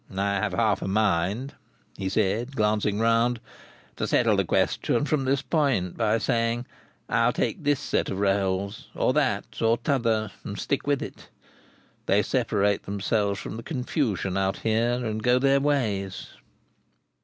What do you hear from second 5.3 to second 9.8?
point, by saying, 'I'll take this set of rails, or that, or